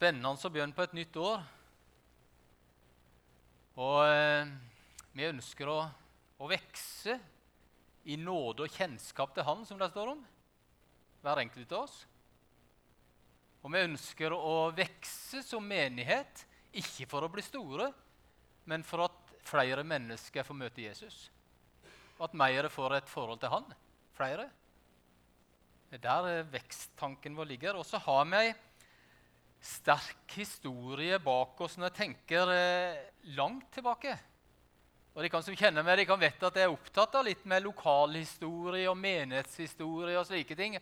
[0.00, 1.42] spennende å begynne på et nytt år.
[3.76, 4.52] Og eh,
[5.12, 5.80] vi ønsker å,
[6.40, 7.18] å vokse
[8.08, 10.22] i nåde og kjennskap til Han, som det står om.
[11.20, 11.98] Hver enkelt av oss.
[13.60, 16.46] Og vi ønsker å vokse som menighet,
[16.80, 17.90] ikke for å bli store,
[18.72, 21.26] men for at flere mennesker får møte Jesus.
[22.16, 23.68] Og at mer får et forhold til Han.
[24.16, 24.48] Flere.
[25.92, 27.76] Det er der veksttanken vår ligger.
[27.76, 28.58] Og så har vi ei
[29.60, 33.00] sterk historie bak oss når jeg tenker eh,
[33.36, 34.16] langt tilbake.
[35.14, 37.42] Og De kan som kjenner meg, de kan vite at jeg er opptatt av litt
[37.50, 40.78] med lokalhistorie og menighetshistorie og slike ting.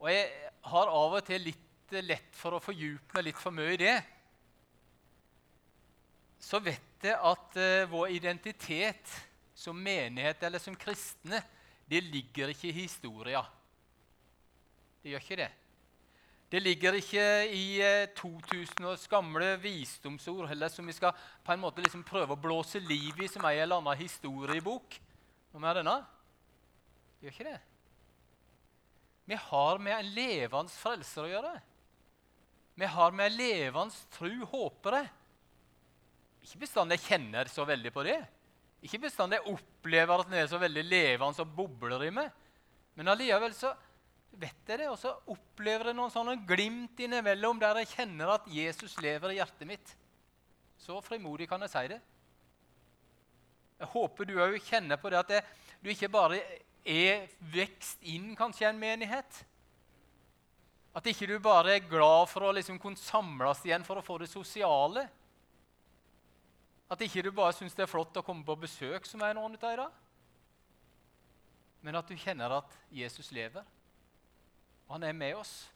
[0.00, 3.74] Og jeg har av og til litt lett for å fordype meg litt for mye
[3.74, 3.96] i det.
[6.42, 9.12] Så vet jeg at eh, vår identitet
[9.54, 11.42] som menighet eller som kristne,
[11.86, 13.42] det ligger ikke i historia.
[15.02, 15.50] Det gjør ikke det.
[16.52, 17.66] Det ligger ikke i
[18.12, 22.40] 2000 eh, års gamle visdomsord heller, som vi skal på en måte liksom prøve å
[22.40, 24.98] blåse liv i som ei eller annen historiebok.
[25.54, 25.94] Noe mer denne?
[27.22, 27.60] Gjør ikke det.
[29.32, 31.52] Vi har med en levende frelser å gjøre.
[32.76, 35.06] Vi har med en levende tru håpere.
[36.44, 38.18] Ikke bestandig kjenner så veldig på det.
[38.84, 42.28] Ikke bestandig opplever at den er så veldig levende og bobler i meg.
[42.98, 43.72] Men allikevel så
[44.40, 48.48] vet jeg det, og så opplever jeg noen sånne glimt innimellom der jeg kjenner at
[48.50, 49.94] Jesus lever i hjertet mitt.
[50.80, 52.00] Så frimodig kan jeg si det.
[53.82, 55.40] Jeg håper du òg kjenner på det at det,
[55.82, 56.38] du ikke bare
[56.86, 59.42] er vekst inn kanskje i en menighet.
[60.94, 64.18] At ikke du bare er glad for å liksom kunne samles igjen for å få
[64.22, 65.06] det sosiale.
[66.92, 69.56] At ikke du bare syns det er flott å komme på besøk, som er noen
[69.56, 69.86] av dere.
[71.82, 73.64] Men at du kjenner at Jesus lever.
[74.92, 75.70] Han er med oss.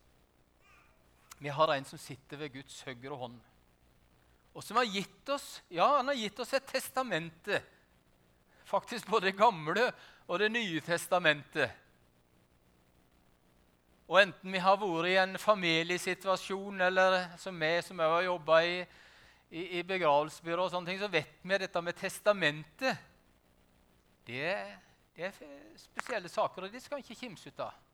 [1.38, 3.38] Vi har en som sitter ved Guds høyre hånd,
[4.56, 7.62] og som har gitt oss ja, han har gitt oss et testamente.
[8.68, 9.86] Faktisk både Det gamle
[10.26, 11.70] og Det nye testamentet.
[14.06, 18.76] Og enten vi har vært i en familiesituasjon, eller som vi som har jobba i,
[19.50, 23.00] i, i begravelsesbyrå, og sånne ting, så vet vi dette med testamentet.
[24.26, 24.52] Det,
[25.16, 25.42] det er
[25.80, 27.85] spesielle saker, og de skal vi ikke kimse ut av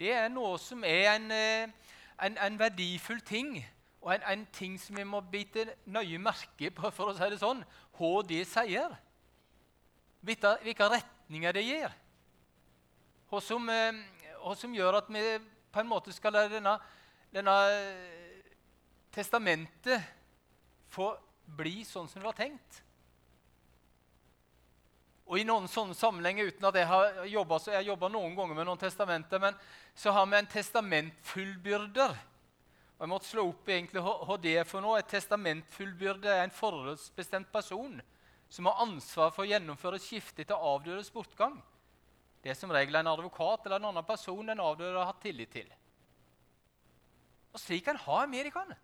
[0.00, 1.68] det er noe som er en, eh,
[2.22, 3.56] en, en verdifull ting.
[4.02, 7.38] Og en, en, ting som vi må bite nøye merke på, for å si det
[7.42, 7.62] sånn,
[7.98, 8.96] hva det sier.
[10.22, 11.94] Hvilke retninger det gir.
[13.30, 14.02] Hva som, eh,
[14.58, 15.22] som, gjør at vi
[15.72, 16.74] på en måte skal la denne,
[17.32, 17.56] denne
[19.14, 20.02] testamentet
[20.92, 21.12] få
[21.46, 22.82] bli sånn som det var tenkt.
[25.32, 28.66] Og i noen sånne sammenhenger, uten at jeg har jobbet, jeg jobba noen ganger med
[28.68, 29.54] noen testamenter, men
[29.96, 32.18] så har vi en testamentfullbyrder.
[32.98, 34.98] Og Jeg måtte slå opp egentlig hva det er for noe.
[35.00, 37.96] Et testamentfullbyrde er en forholdsbestemt person
[38.52, 41.56] som har ansvar for å gjennomføre skifte etter avdødes bortgang.
[42.44, 45.54] Det er som regel en advokat eller en annen person den avdøde har hatt tillit
[45.56, 45.72] til.
[47.56, 48.76] Og slik kan ha Amerikaene.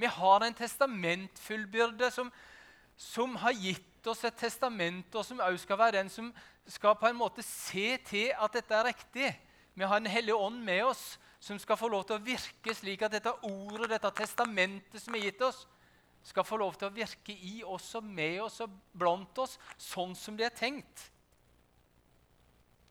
[0.00, 2.32] Vi har en testamentfullbyrde som,
[2.96, 6.32] som har gitt oss et testament, og som også skal være den som
[6.68, 9.32] skal på en måte se til at dette er riktig.
[9.74, 13.04] Vi har en hellig ånd med oss som skal få lov til å virke slik
[13.06, 15.66] at dette ordet, dette testamentet som er gitt oss,
[16.26, 20.16] skal få lov til å virke i oss og med oss og blant oss sånn
[20.18, 21.06] som det er tenkt.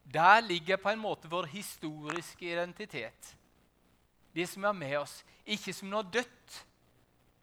[0.08, 3.34] Der ligger på en måte vår historiske identitet.
[4.32, 5.20] De som er med oss.
[5.44, 6.62] Ikke som noe dødt,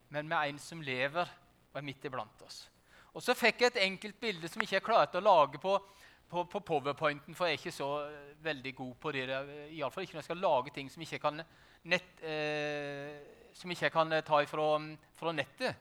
[0.09, 2.65] men med en som lever og er midt iblant oss.
[3.15, 5.77] Og så fikk jeg et enkelt bilde som ikke jeg klarte å lage på,
[6.31, 9.29] på, på powerpointen, for jeg er ikke så eh, veldig god på det.
[9.77, 11.45] Iallfall ikke når jeg skal lage ting som ikke kan,
[11.95, 13.15] nett, eh,
[13.55, 14.67] som ikke kan ta ifra,
[15.21, 15.79] fra nettet.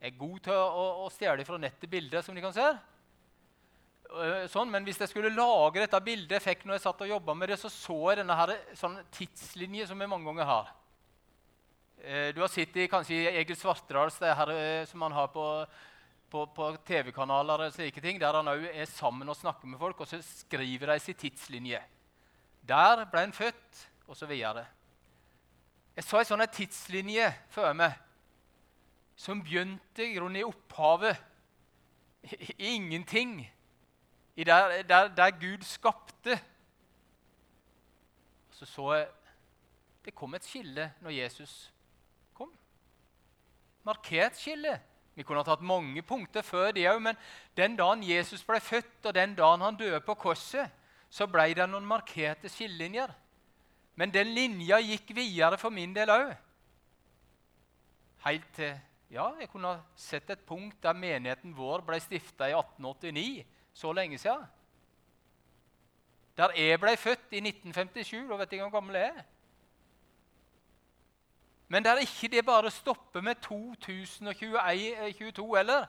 [0.00, 2.70] Jeg er god til å, å, stjele fra nettet bilder, som de kan se.
[4.14, 7.14] Eh, sånn, men hvis jeg skulle lage dette bildet jeg fikk når jeg satt og
[7.16, 10.74] jobba med det, så så jeg denne her, sånn tidslinje som jeg mange ganger har.
[11.98, 15.44] Eh, du har sett i kanskje Egil Svartedals, det her som han har på
[16.30, 20.00] på, på TV-kanaler og slike ting, der han òg er sammen og snakker med folk,
[20.00, 21.80] og så skriver de sin tidslinje.
[22.68, 24.30] Der ble han født, osv.
[24.34, 27.98] Jeg så en sånn tidslinje før meg
[29.20, 31.18] som begynte i grunnen i opphavet.
[32.56, 33.42] I ingenting.
[34.36, 36.38] I der, der, der Gud skapte.
[38.56, 39.08] Så så jeg
[40.04, 41.72] det kom et skille når Jesus
[42.34, 42.52] kom.
[43.84, 44.78] Markert skille.
[45.20, 47.18] Vi kunne ha tatt mange punkter før det òg, men
[47.58, 50.70] den dagen Jesus ble født, og den dagen han døde på korset,
[51.12, 53.12] så ble det noen markerte skillelinjer.
[54.00, 56.30] Men den linja gikk videre for min del òg.
[58.24, 58.78] helt til
[59.10, 63.44] Ja, jeg kunne ha sett et punkt der menigheten vår ble stifta i 1889.
[63.74, 64.46] Så lenge siden.
[66.36, 68.28] Der jeg ble født i 1957.
[68.30, 69.24] Da vet jeg hvor gammel jeg er.
[71.70, 75.86] Men der ikke det bare stopper med 2022 heller.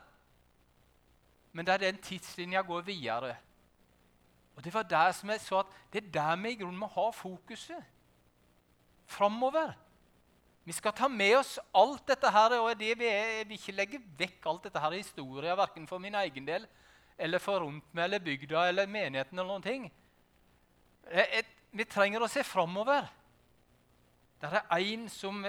[1.51, 3.35] Men der den tidslinja går videre.
[4.55, 6.87] Og Det var der som jeg så at det er der vi i grunnen må
[6.87, 7.83] ha fokuset.
[9.05, 9.71] Framover.
[10.63, 14.01] Vi skal ta med oss alt dette her, og det vi er, vil ikke legge
[14.17, 16.67] vekk alt dette her i historien, verken for min egen del
[17.17, 19.39] eller for rundt meg eller bygda eller menigheten.
[19.39, 19.89] eller noen ting.
[21.71, 23.09] Vi trenger å se framover.
[24.41, 25.45] Det er en som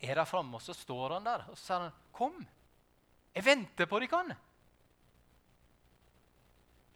[0.00, 2.46] er der framme, og så står han der og så sier han, 'Kom,
[3.34, 4.36] jeg venter på dere.'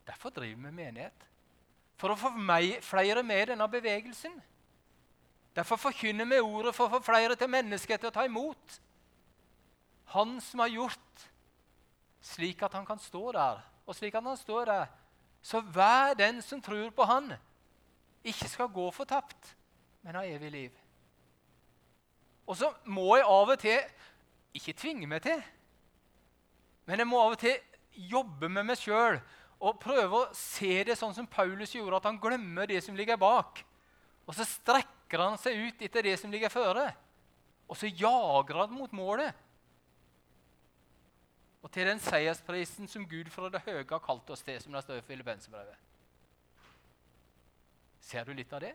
[0.06, 1.28] Derfor driver vi menighet.
[1.96, 2.32] For å få
[2.82, 4.42] flere med i denne bevegelsen.
[5.54, 8.80] Derfor forkynner vi ordet for å få flere til mennesket til å ta imot.
[10.04, 11.28] Han som har gjort
[12.22, 13.62] slik at han kan stå der.
[13.86, 14.86] Og slik at han står der,
[15.42, 17.32] så hver den som tror på Han,
[18.24, 19.56] ikke skal gå fortapt,
[20.02, 20.76] men ha evig liv.
[22.46, 23.78] Og så må jeg av og til
[24.58, 25.42] ikke tvinge meg til,
[26.88, 27.54] men jeg må av og til
[28.10, 29.20] jobbe med meg sjøl
[29.62, 33.20] og prøve å se det sånn som Paulus gjorde, at han glemmer det som ligger
[33.20, 33.62] bak.
[34.26, 36.88] Og så strekker han seg ut etter det som ligger føre.
[37.70, 39.30] Og så jager han mot målet
[41.62, 44.82] og til den seiersprisen som Gud fra det høye har kalt oss til, som det
[44.82, 45.76] står i Filippenserbrevet.
[48.02, 48.72] Ser du litt av det?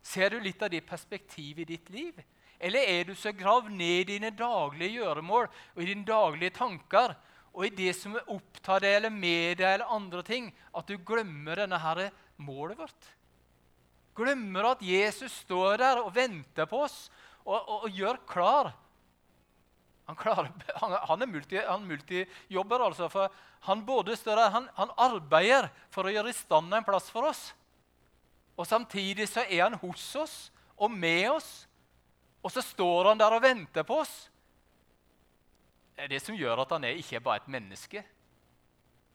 [0.00, 2.16] Ser du litt av det perspektivet i ditt liv?
[2.60, 7.16] Eller er du så gravd ned i dine daglige gjøremål og i dine daglige tanker
[7.56, 11.62] og i det som opptar deg eller med deg eller andre ting, at du glemmer
[11.62, 12.02] denne her
[12.36, 13.12] målet vårt?
[14.16, 17.06] Glemmer at Jesus står der og venter på oss
[17.46, 18.74] og, og, og gjør klar
[20.06, 20.50] han, klarer,
[20.80, 23.08] han, han er multi, multijobber, altså.
[23.10, 23.32] For
[23.66, 27.48] han både større, han, han, arbeider for å gjøre i stand en plass for oss.
[28.56, 30.36] Og samtidig så er han hos oss
[30.78, 31.65] og med oss.
[32.44, 34.14] Og så står han der og venter på oss.
[35.96, 38.02] Det er det som gjør at han er ikke bare et menneske.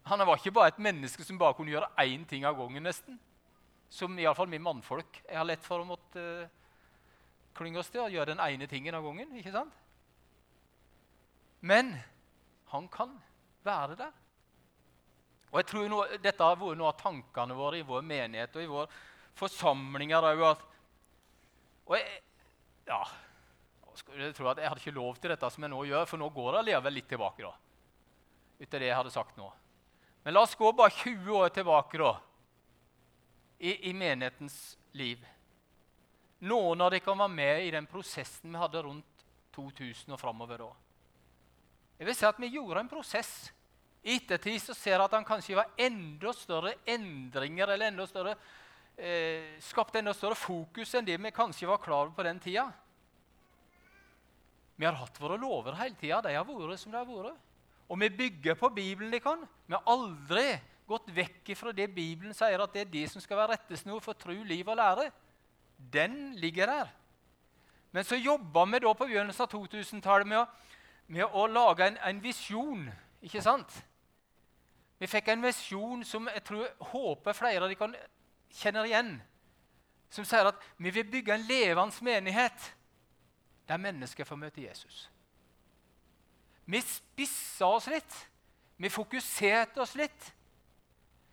[0.09, 2.83] Han var ikke bare et menneske som bare kunne gjøre én ting av gangen.
[2.83, 3.19] nesten.
[3.89, 5.21] Som iallfall min mannfolk.
[5.27, 6.47] Jeg har lett for å måtte uh,
[7.53, 9.35] klynge oss til og gjøre den ene tingen av gangen.
[9.38, 9.73] ikke sant?
[11.62, 11.94] Men
[12.71, 13.13] han kan
[13.63, 14.12] være der.
[15.51, 18.63] Og jeg tror noe, Dette har vært noe av tankene våre i vår menighet og
[18.63, 19.01] i våre
[19.38, 20.44] forsamlinger òg.
[21.85, 22.21] Og jeg,
[22.92, 23.02] ja,
[24.18, 26.30] jeg tror at jeg hadde ikke lov til dette som jeg nå gjør, for nå
[26.34, 27.48] går det allikevel litt tilbake.
[27.48, 27.54] da,
[28.62, 29.48] Etter det jeg hadde sagt nå.
[30.26, 32.12] Men la oss gå bare 20 år tilbake da,
[33.62, 34.58] i, i menighetens
[34.98, 35.24] liv.
[36.50, 40.64] Noen av dere kan være med i den prosessen vi hadde rundt 2000 og framover
[40.64, 40.70] da.
[42.00, 43.52] Jeg vil si at Vi gjorde en prosess.
[44.02, 48.34] I ettertid så ser jeg at han kanskje var enda større endringer eller enda større,
[49.01, 52.68] eh, skapte enda større fokus enn det vi kanskje var klar over på den tida.
[54.77, 56.21] Vi har hatt våre lover hele tida.
[56.25, 57.38] De har vært som de har vært.
[57.92, 59.19] Og vi bygger på Bibelen.
[59.19, 59.44] kan.
[59.68, 63.38] Vi har aldri gått vekk fra det Bibelen sier at det er det som skal
[63.38, 65.12] være rettesnor for tro, liv og lære.
[65.77, 66.88] Den ligger der.
[67.92, 70.45] Men så jobba vi da på begynnelsen av 2000-tallet med
[71.11, 72.87] med å lage en, en visjon.
[73.21, 73.73] Ikke sant?
[75.02, 78.07] Vi fikk en visjon som jeg tror, håper flere av dere
[78.56, 79.16] kjenner igjen.
[80.12, 82.68] Som sier at vi vil bygge en levende menighet
[83.70, 85.06] der mennesker får møte Jesus.
[86.68, 88.18] Vi spissa oss litt.
[88.81, 90.31] Vi fokuserte oss litt.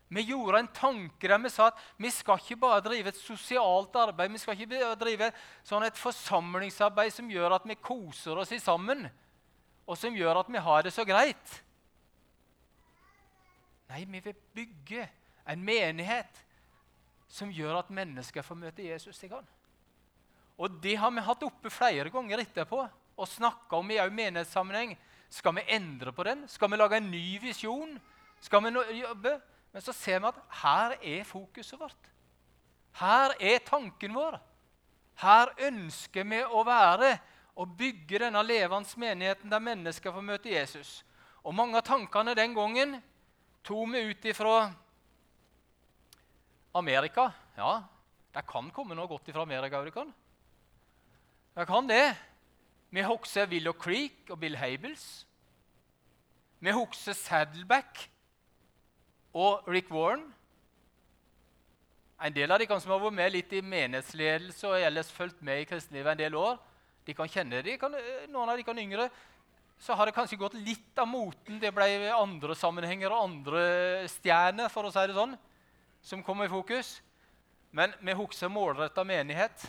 [0.08, 3.96] Vi gjorde en tanke der vi sa at vi skal ikke bare drive et sosialt
[4.00, 5.28] arbeid, vi skal ikke drive
[5.68, 9.04] sånn et forsamlingsarbeid som gjør at vi koser oss sammen
[9.88, 11.54] og som gjør at vi har det så greit.
[13.88, 15.04] Nei, vi vil bygge
[15.48, 16.44] en menighet
[17.28, 19.22] som gjør at mennesker får møte Jesus.
[19.22, 19.46] i gang.
[20.58, 24.96] Og Det har vi hatt oppe flere ganger etterpå og snakka om i menighetssammenheng.
[25.30, 26.48] Skal vi endre på den?
[26.48, 27.98] Skal vi lage en ny visjon?
[28.40, 29.40] Skal vi jobbe?
[29.72, 32.08] Men så ser vi at her er fokuset vårt.
[32.98, 34.38] Her er tanken vår.
[35.18, 37.18] Her ønsker vi å være
[37.58, 41.04] og bygge denne levende menigheten der mennesker får møte Jesus.
[41.42, 42.98] Og Mange av tankene den gangen
[43.66, 44.70] tok vi ut ifra
[46.74, 47.30] Amerika.
[47.56, 47.82] Ja,
[48.34, 49.82] det kan komme noe godt fra Amerika.
[49.90, 50.12] Kan.
[51.54, 52.16] det kan det.
[52.90, 55.26] Vi husker Willow Creek og Bill Habels.
[56.60, 58.08] Vi husker Saddleback
[59.34, 60.24] og Rick Warren.
[62.18, 65.62] En del av de som har vært med litt i menighetsledelse og ellers fulgt med
[65.62, 66.58] i kristenlivet en del år,
[67.08, 67.78] De kan kjenne det.
[67.80, 69.08] Kan, eh, noen av de kan yngre
[69.80, 71.58] så har det kanskje gått litt av moten.
[71.58, 73.62] Det ble andre sammenhenger og andre
[74.12, 75.38] stjerner for å si det sånn,
[76.02, 77.02] som kommer i fokus.
[77.70, 79.66] Men vi husker målretta menighet,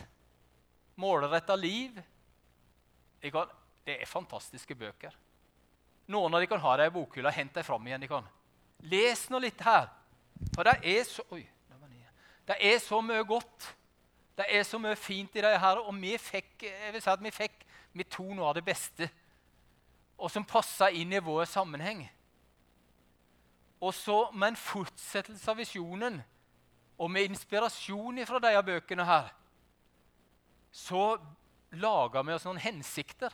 [0.95, 2.01] målretta liv.
[3.19, 5.15] Det er fantastiske bøker.
[6.09, 7.29] Noen av de kan ha dem i bokhylla.
[7.29, 8.07] Hent dem fram igjen.
[8.07, 8.27] kan.
[8.79, 9.89] Les nå litt her.
[10.55, 11.43] For det er så, oi,
[12.47, 13.75] det er så mye godt.
[14.37, 15.81] Det er så mye fint i det her.
[15.83, 19.09] Og vi fikk, jeg vil si at vi fikk vi to noe av det beste
[20.19, 22.03] og som passa inn i vår sammenheng.
[23.79, 26.19] Og så med en fortsettelse av visjonen
[26.99, 29.29] og med inspirasjon fra disse bøkene her,
[30.71, 31.03] så
[31.79, 33.33] lager vi oss noen hensikter.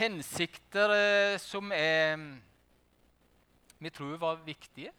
[0.00, 2.18] Hensikter eh, som er
[3.80, 4.92] vi tror var viktige.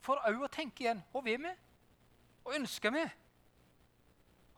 [0.00, 1.52] For òg å tenke igjen hva vil vi?
[2.44, 3.04] og ønsker vi?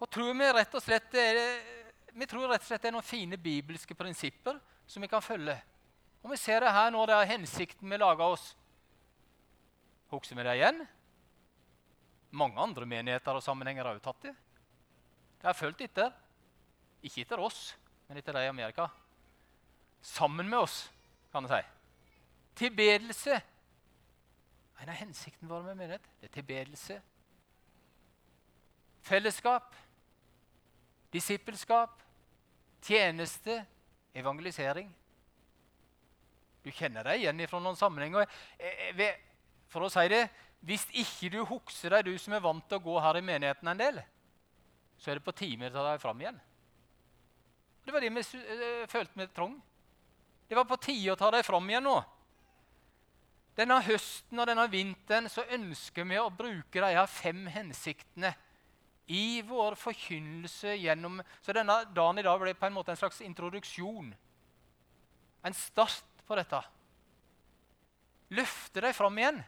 [0.03, 1.41] Og tror vi rett og slett er
[2.13, 5.55] vi tror rett og slett det er noen fine bibelske prinsipper som vi kan følge.
[6.23, 8.53] Og Vi ser det her nå, det er hensikten vi lager oss.
[10.13, 10.83] Husker vi det igjen?
[12.31, 14.35] Mange andre menigheter og sammenhenger har jo tatt det.
[15.41, 16.13] De har fulgt etter.
[17.03, 17.73] Ikke etter oss,
[18.07, 18.87] men etter de i Amerika.
[20.03, 20.85] Sammen med oss,
[21.33, 22.07] kan jeg si.
[22.63, 23.41] Tilbedelse.
[24.83, 27.01] En av hensikten vår med menighet det er tilbedelse.
[29.03, 29.75] Fellesskap.
[31.13, 32.03] Disippelskap
[32.83, 33.65] tjeneste,
[34.15, 34.91] evangelisering.
[36.63, 38.29] Du kjenner deg igjen fra noen sammenhenger.
[39.73, 40.29] For å si det,
[40.63, 43.67] Hvis ikke du husker deg, du som er vant til å gå her i menigheten
[43.67, 43.97] en del,
[44.95, 46.39] så er det på tide å ta deg fram igjen.
[47.83, 49.57] Det var det vi eh, følte med trang.
[50.47, 51.97] Det var på tide å ta deg fram igjen nå.
[53.59, 58.31] Denne høsten og denne vinteren så ønsker vi å bruke de fem hensiktene
[59.13, 63.21] i vår forkynnelse gjennom Så denne dagen i dag ble på en måte en slags
[63.27, 64.13] introduksjon.
[65.43, 66.61] En start på dette.
[68.33, 69.41] Løfte deg fram igjen.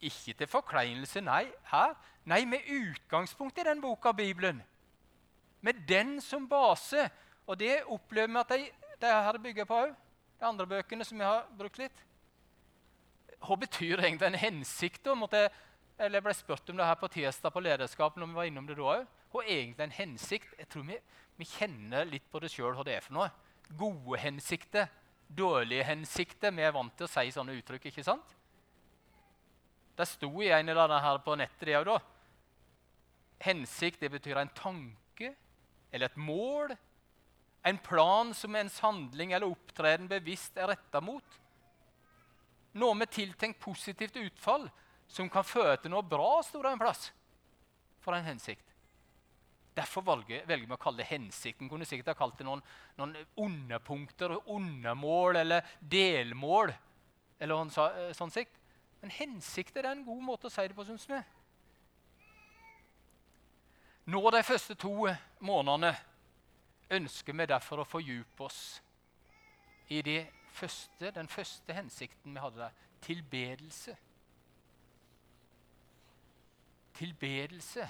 [0.00, 1.44] Ikke til forkleinelse, nei.
[1.70, 1.96] Her.
[2.30, 4.62] Nei, med utgangspunkt i den boka Bibelen.
[5.60, 7.08] Med den som base.
[7.46, 8.68] Og det opplever vi at de,
[9.02, 9.96] de her bygger på òg.
[10.40, 12.06] De andre bøkene som vi har brukt litt.
[13.40, 15.02] Hva betyr egentlig en hensikt?
[15.04, 15.16] da?
[15.16, 15.48] Måtte
[16.00, 18.16] eller Jeg ble spurt om det her på tirsdag på lederskap.
[18.16, 20.54] når vi var innom det da Hva er egentlig en hensikt.
[20.58, 20.96] Jeg tror vi,
[21.36, 23.28] vi kjenner litt på det sjøl hva det er for noe.
[23.76, 24.88] Gode hensikter,
[25.36, 26.52] dårlige hensikter.
[26.54, 27.88] Vi er vant til å si sånne uttrykk.
[27.90, 28.36] ikke sant?
[29.96, 31.98] Det sto i en eller annen her på nettet, det òg, da.
[33.44, 35.34] Hensikt det betyr en tanke
[35.92, 36.74] eller et mål.
[37.64, 41.38] En plan som ens handling eller opptreden bevisst er retta mot.
[42.80, 44.68] Noe med tiltenkt positivt utfall
[45.10, 47.10] som kan føre til noe bra, sto det en plass,
[48.00, 48.69] for en hensikt.
[49.80, 51.68] Derfor velger, velger vi å kalle det hensikten.
[51.70, 52.62] Kunne sikkert ha kalt det noen,
[53.00, 56.74] noen underpunkter, undermål eller delmål.
[57.40, 58.58] eller noe eh, sånn sikt.
[59.00, 61.20] Men hensikt er en god måte å si det på, syns vi.
[64.10, 64.92] Nå de første to
[65.40, 65.94] månedene
[66.90, 68.60] ønsker vi derfor å fordype oss
[69.88, 70.02] i
[70.52, 73.96] første, den første hensikten vi hadde der tilbedelse
[77.00, 77.88] tilbedelse.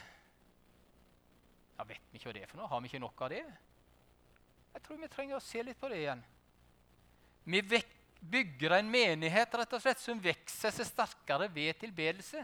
[1.80, 2.68] Ja, Vet vi ikke hva det er for noe?
[2.68, 3.40] Har vi ikke nok av det?
[4.74, 6.22] Jeg tror vi trenger å se litt på det igjen.
[7.48, 7.60] Vi
[8.20, 12.42] bygger en menighet rett og slett som vokser seg sterkere ved tilbedelse.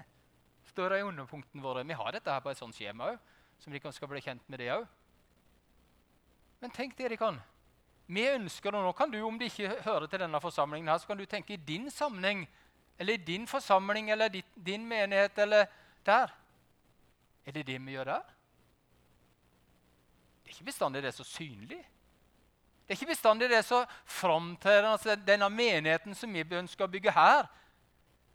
[0.71, 1.85] står det i underpunktene våre.
[1.85, 3.19] Vi har dette her på et sånt skjema òg,
[3.61, 4.87] som de skal bli kjent med det òg.
[6.61, 7.37] Men tenk det de kan.
[8.09, 11.07] Vi ønsker det, Nå kan du, om de ikke hører til denne forsamlingen, her, så
[11.07, 12.47] kan du tenke i din sammenheng,
[12.99, 15.67] eller i din forsamling, eller din menighet, eller
[16.07, 16.33] der.
[17.45, 18.36] Er det det vi gjør der?
[20.47, 21.81] Det er ikke bestandig det er så synlig.
[22.87, 24.93] Det er ikke bestandig det er så framtredende.
[24.95, 27.49] Altså, denne menigheten som vi ønsker å bygge her,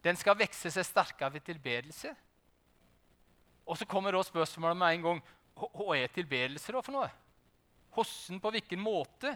[0.04, 2.12] den skal vokse seg sterkere ved tilbedelse.
[3.64, 5.22] Og så kommer da spørsmålet med en gang
[5.56, 7.08] hva er tilbedelse da for noe?
[7.94, 9.32] Hvordan, på hvilken måte?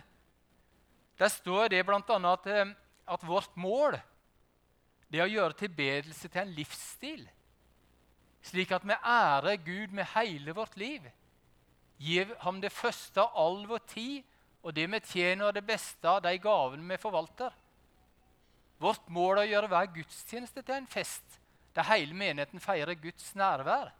[1.16, 2.00] Der står det bl.a.
[2.02, 2.75] At, eh,
[3.09, 3.97] at vårt mål
[5.09, 7.25] det er å gjøre tilbedelse til en livsstil
[8.47, 11.02] slik at vi ærer Gud med hele vårt liv.
[11.99, 14.25] Gir ham det første av all vår tid,
[14.67, 17.55] og det vi tjener det beste av de gavene vi forvalter.
[18.83, 21.38] Vårt mål er å gjøre hver gudstjeneste til en fest
[21.76, 23.93] der hele menigheten feirer Guds nærvær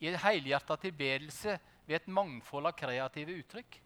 [0.00, 3.78] i en helhjerta tilbedelse ved et mangfold av kreative uttrykk.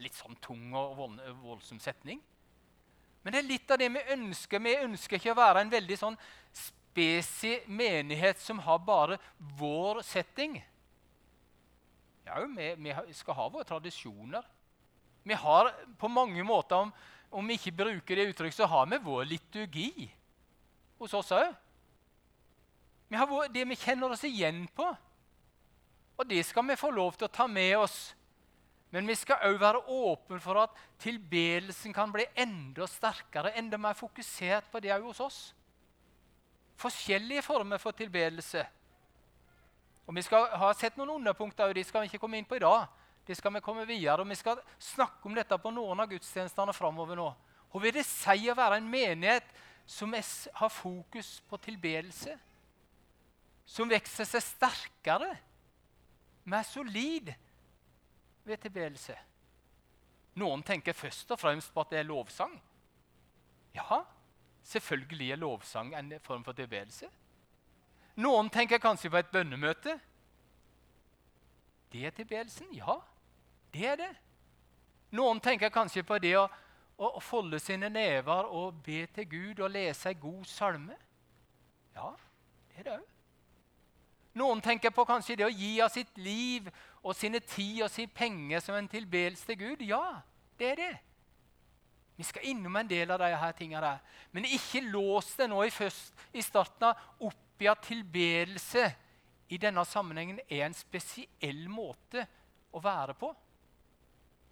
[0.00, 0.98] Litt sånn tung og
[1.42, 2.20] voldsom setning.
[3.22, 4.62] Men det er litt av det vi ønsker.
[4.64, 6.16] Vi ønsker ikke å være en veldig sånn
[6.56, 9.18] spesi menighet som har bare
[9.58, 10.56] vår setting.
[12.30, 14.44] Ja, vi, vi skal ha våre tradisjoner.
[15.26, 16.92] Vi har på mange måter, om,
[17.30, 20.06] om vi ikke bruker det uttrykket, så har vi vår liturgi
[21.00, 21.50] hos oss òg.
[23.10, 24.86] Vi har vår, det vi kjenner oss igjen på.
[26.20, 27.98] Og det skal vi få lov til å ta med oss.
[28.94, 33.98] Men vi skal òg være åpne for at tilbedelsen kan bli enda sterkere, enda mer
[33.98, 35.40] fokusert på det òg hos oss.
[36.80, 38.64] Forskjellige former for tilbedelse.
[40.10, 42.56] Og Vi skal ha sett noen underpunkter, og de skal vi ikke komme inn på
[42.58, 42.88] i dag.
[43.22, 46.74] Det skal vi komme videre, og vi skal snakke om dette på noen av gudstjenestene
[46.74, 47.28] framover nå.
[47.70, 49.46] Hva vil det si å være en menighet
[49.86, 52.34] som har fokus på tilbedelse?
[53.70, 55.30] Som vokser seg sterkere,
[56.42, 57.30] mer solid
[58.42, 59.14] ved tilbedelse?
[60.42, 62.58] Noen tenker først og fremst på at det er lovsang.
[63.78, 64.02] Ja,
[64.74, 67.06] selvfølgelig er lovsang en form for tilbedelse.
[68.20, 69.94] Noen tenker kanskje på et bønnemøte.
[71.92, 72.98] Det er tilbedelsen, ja.
[73.72, 74.10] Det er det.
[75.16, 76.44] Noen tenker kanskje på det å,
[77.00, 80.98] å, folde sine never og be til Gud og lese ei god salme.
[81.96, 82.12] Ja,
[82.70, 83.08] det er det òg.
[84.40, 86.68] Noen tenker på kanskje det å gi av sitt liv
[87.02, 89.82] og sine tid og sine penger som en tilbedelse til Gud.
[89.82, 90.20] Ja,
[90.60, 90.92] det er det.
[92.20, 93.96] Vi skal innom en del av disse tingene.
[94.30, 98.84] Men ikke lås det nå i, først, i starten av opp i at tilbedelse
[99.50, 102.24] i denne sammenhengen er en spesiell måte
[102.70, 103.32] å være på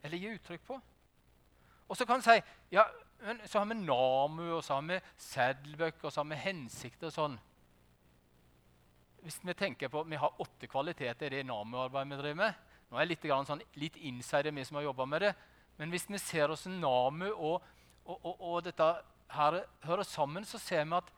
[0.03, 0.79] eller gi uttrykk på.
[1.89, 2.37] Og så kan en si
[2.75, 2.85] ja,
[3.47, 7.15] så har vi NAMU, og så har vi seddelbøker, og så har vi hensikter og
[7.15, 7.37] sånn.
[9.25, 12.67] Hvis Vi tenker på, vi har åtte kvaliteter i det NAMU-arbeidet vi driver med.
[12.89, 15.33] Nå er jeg litt, sånn, litt insider, vi som har jobba med det.
[15.77, 17.63] Men hvis vi ser oss NAMU og,
[18.05, 18.87] og, og, og, dette
[19.35, 21.11] her hører sammen, så ser vi at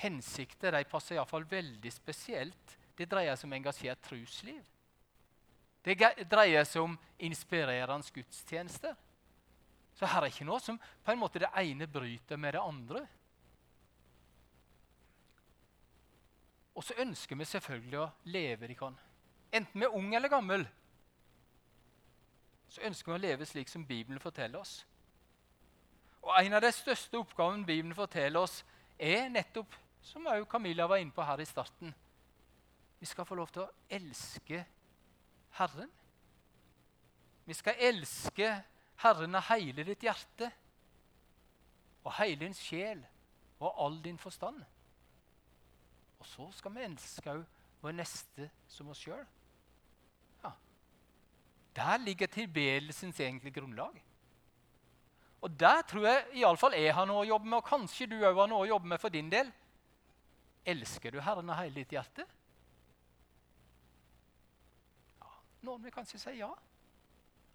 [0.00, 2.76] hensikter de passer iallfall veldig spesielt.
[2.96, 4.62] Det dreier seg om engasjert trusliv.
[5.82, 5.96] Det
[6.30, 8.94] dreier seg om inspirerende gudstjenester.
[9.94, 13.02] Så her er ikke noe som på en måte det ene bryter med det andre.
[16.72, 18.94] Og så ønsker vi selvfølgelig å leve de kan.
[19.52, 20.64] Enten vi er ung eller gammel,
[22.72, 24.78] så ønsker vi å leve slik som Bibelen forteller oss.
[26.22, 28.62] Og En av de største oppgavene Bibelen forteller oss,
[28.98, 31.94] er nettopp, som òg Camilla var inne på her i starten
[33.00, 34.60] Vi skal få lov til å elske
[35.58, 35.90] Herren.
[37.44, 38.46] Vi skal elske
[39.02, 40.48] Herren av hele ditt hjerte
[42.02, 43.02] og hele din sjel
[43.58, 44.62] og all din forstand.
[46.22, 47.42] Og så skal vi elske òg
[47.82, 49.24] vår neste som oss sjøl.
[50.44, 50.52] Ja.
[51.74, 53.98] Der ligger tilbedelsens egentlige grunnlag.
[55.42, 58.38] Og der tror jeg iallfall jeg har noe å jobbe med, og kanskje du òg
[58.38, 59.50] har noe å jobbe med for din del.
[60.64, 62.26] Elsker du Herren av hele ditt hjerte?
[65.62, 66.50] Noen vil kanskje si ja.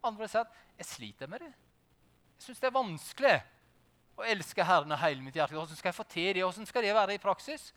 [0.08, 1.56] Andre vil si at 'jeg sliter med det'.
[2.38, 3.44] Jeg syns det er vanskelig
[4.18, 5.56] å elske Herren av hele mitt hjerte.
[5.56, 6.44] Hvordan skal jeg få til det?
[6.44, 7.74] Hvordan skal det være i praksis?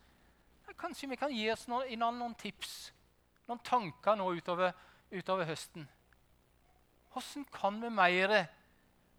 [0.66, 2.92] Ja, kanskje vi kan gi oss noen, noen tips,
[3.48, 4.72] noen tanker nå utover,
[5.10, 5.88] utover høsten.
[7.10, 8.48] Hvordan kan vi mer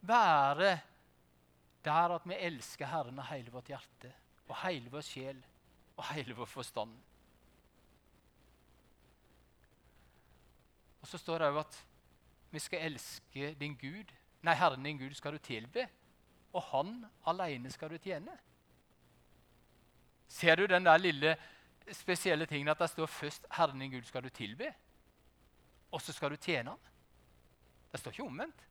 [0.02, 0.82] være
[1.84, 4.14] der at vi elsker Herren av hele vårt hjerte
[4.48, 5.42] og hele vår sjel
[6.02, 6.94] og hele vår forstand?
[11.02, 11.78] Og så står det òg at
[12.52, 14.10] vi skal elske din Gud.
[14.42, 15.86] Nei, Herren din Gud skal du tilbe,
[16.54, 18.34] og Han alene skal du tjene.
[20.28, 21.36] Ser du den der lille
[21.92, 24.74] spesielle tingen at det står først 'Herren din Gud skal du tilbe',
[25.92, 26.80] og så skal du tjene Han?
[27.92, 28.68] Det står ikke omvendt.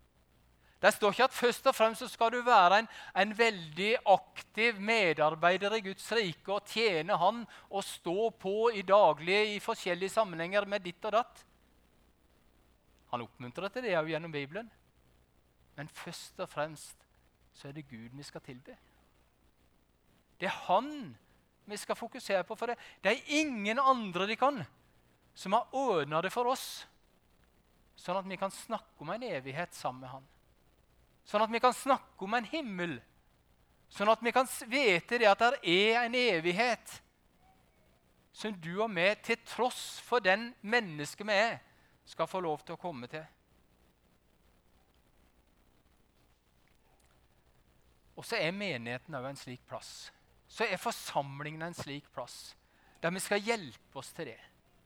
[0.81, 2.89] Det står ikke at først og fremst skal du være en,
[3.21, 9.57] en, veldig aktiv medarbeider i Guds rike og tjene Han og stå på i daglige
[9.57, 11.45] i forskjellige sammenhenger med ditt og datt.
[13.13, 14.71] Han oppmuntrer til det òg gjennom Bibelen.
[15.77, 17.05] Men først og fremst
[17.53, 18.77] så er det Gud vi skal tilbe.
[20.41, 21.17] Det er Han
[21.69, 22.57] vi skal fokusere på.
[22.57, 24.65] For det, det er ingen andre de kan
[25.35, 26.85] som har ordna det for oss,
[27.97, 30.27] sånn at vi kan snakke om en evighet sammen med Han.
[31.31, 32.97] Sånn at vi kan snakke om en himmel.
[33.91, 36.97] Sånn at vi kan vite det at det er en evighet
[38.35, 41.59] som du og vi, til tross for den mennesket vi er,
[42.09, 43.23] skal få lov til å komme til.
[48.19, 50.11] Og så er menigheten òg en slik plass.
[50.51, 52.57] Så er forsamlingen en slik plass
[53.01, 54.41] der vi skal hjelpe oss til det.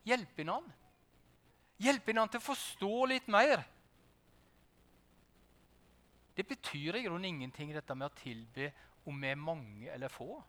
[0.07, 0.77] Hjelpe hverandre.
[1.83, 3.65] Hjelpe hverandre til å forstå litt mer.
[6.37, 8.73] Det betyr i grunnen ingenting, dette med å tilbe
[9.07, 10.41] om vi er mange eller få.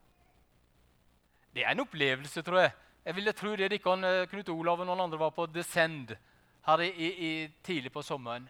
[1.53, 2.73] Det er en opplevelse, tror jeg.
[3.05, 6.15] Jeg ville tro det de kan, Knut Olav og noen andre var på Descend
[6.65, 6.89] her i,
[7.27, 7.31] i,
[7.63, 8.47] tidlig på sommeren.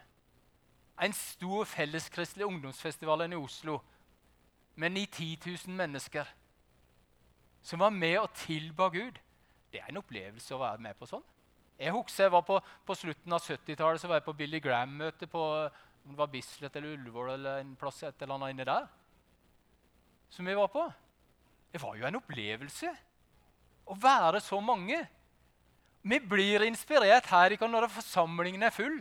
[1.02, 3.82] En stor felleskristelig ungdomsfestival i Oslo
[4.80, 6.32] med 9 10 000 mennesker
[7.66, 9.18] som var med og tilba Gud.
[9.72, 11.24] Det er en opplevelse å være med på sånn.
[11.76, 15.28] Jeg husker jeg var på, på slutten av 70-tallet så var jeg på Billy Graham-møte
[15.28, 15.42] på
[16.06, 18.86] om det var Bislett eller Ullevål eller en plass et eller annet inni der.
[20.30, 20.84] Som vi var på.
[21.72, 22.92] Det var jo en opplevelse
[23.90, 25.00] å være så mange.
[26.06, 29.00] Vi blir inspirert her ikke når forsamlingen er full.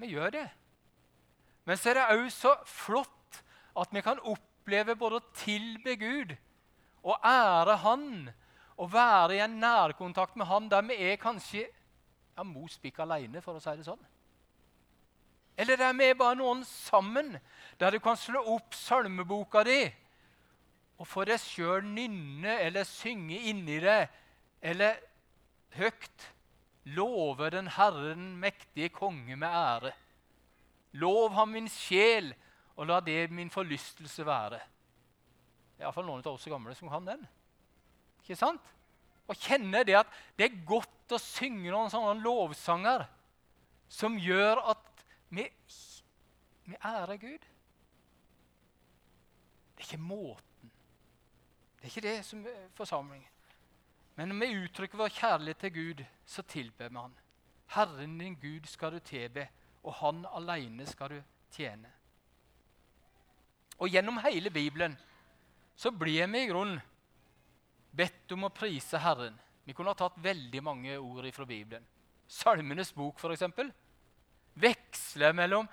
[0.00, 0.46] Vi gjør det.
[1.68, 3.42] Men så er det òg så flott
[3.76, 6.32] at vi kan oppleve både å tilbe Gud
[7.04, 8.06] og ære Han
[8.80, 13.42] og være i en nærkontakt med Han der vi er kanskje ja, mos pikk aleine,
[13.44, 14.00] for å si det sånn.
[15.60, 17.34] Eller der vi er bare noen sammen,
[17.80, 19.82] der du kan slå opp salmeboka di
[21.00, 24.02] og få deg sjøl nynne eller synge inni det,
[24.60, 24.98] eller
[25.76, 26.26] høyt
[26.96, 29.92] love den Herren mektige konge med ære.
[31.00, 32.34] Lov ham min sjel,
[32.76, 34.58] og la det min forlystelse være.
[34.60, 37.24] Det er iallfall noen av oss gamle som kan den.
[38.20, 38.64] Ikke sant?
[39.28, 43.06] Og kjenner det at det er godt å synge noen sånne lovsanger
[43.90, 44.89] som gjør at
[45.30, 45.46] vi,
[46.84, 47.46] ærer Gud.
[49.76, 50.72] Det er ikke måten.
[51.76, 53.28] Det er ikke det som er forsamlingen.
[54.16, 57.14] Men når vi uttrykker vår kjærlighet til Gud, så tilber vi Han.
[57.66, 59.48] Herren din Gud skal du tilbe,
[59.82, 61.88] og Han alene skal du tjene.
[63.78, 64.98] Og gjennom hele Bibelen
[65.76, 66.80] så blir vi i grunnen
[67.96, 69.38] bedt om å prise Herren.
[69.64, 71.86] Vi kunne ha tatt veldig mange ord fra Bibelen.
[72.28, 73.72] Salmenes bok, f.eks.
[74.54, 75.68] Veksler mellom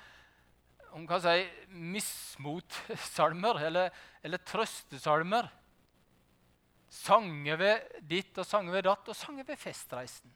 [0.97, 3.93] om kan si, mismotsalmer eller,
[4.25, 5.49] eller trøstesalmer.
[6.89, 10.31] Sanger ved ditt og sanger ved datt, og sanger ved festreisen.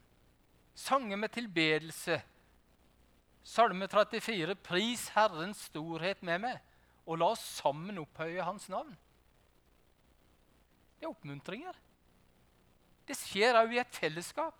[0.78, 2.20] Sanger med tilbedelse.
[3.44, 6.60] Salme 34.: Pris Herrens storhet med meg,
[7.08, 8.94] og la oss sammen opphøye Hans navn.
[11.00, 11.78] Det er oppmuntringer.
[13.08, 14.58] Det skjer òg i et fellesskap.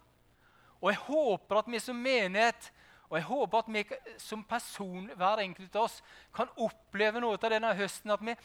[0.82, 2.72] Og jeg håper at vi som menighet
[3.12, 3.84] og jeg håper at vi
[4.24, 5.98] som person, hver enkelt av oss,
[6.34, 8.36] kan oppleve noe av denne høsten at vi,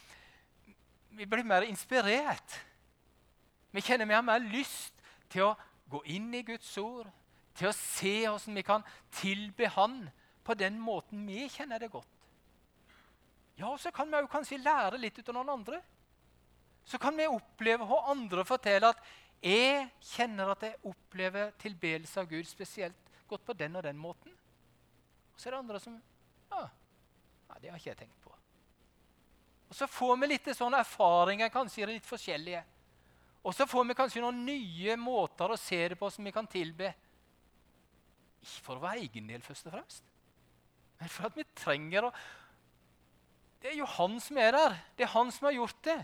[1.21, 2.59] vi blir mer inspirert.
[3.71, 4.99] Vi kjenner vi har mer lyst
[5.31, 5.55] til å
[5.87, 7.07] gå inn i Guds ord,
[7.57, 8.83] til å se hvordan vi kan
[9.15, 10.01] tilbe Han
[10.45, 12.11] på den måten vi kjenner det godt.
[13.57, 15.81] Ja, så kan vi kanskje lære litt av noen andre
[16.87, 19.03] så kan vi oppleve hva andre forteller at
[19.43, 22.97] 'jeg kjenner at jeg opplever tilbedelse av Gud spesielt
[23.29, 24.33] godt på den og den måten'.
[25.37, 25.97] Og så er det andre som
[26.49, 26.63] ja,
[27.51, 28.33] nei, det har ikke jeg tenkt på.
[29.67, 32.63] Og Så får vi litt sånne erfaringer, kanskje litt forskjellige.
[33.47, 36.49] Og så får vi kanskje noen nye måter å se det på som vi kan
[36.51, 36.89] tilbe.
[38.41, 40.07] Ikke for vår egen del, først og fremst,
[40.97, 42.13] men for at vi trenger å
[43.61, 44.75] Det er jo han som er der.
[44.97, 45.97] Det er han som har gjort det.